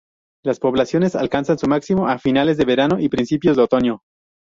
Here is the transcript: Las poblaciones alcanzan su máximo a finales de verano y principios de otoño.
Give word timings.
Las 0.43 0.59
poblaciones 0.59 1.15
alcanzan 1.15 1.59
su 1.59 1.67
máximo 1.67 2.07
a 2.07 2.17
finales 2.17 2.57
de 2.57 2.65
verano 2.65 2.99
y 2.99 3.07
principios 3.07 3.55
de 3.55 3.61
otoño. 3.61 4.01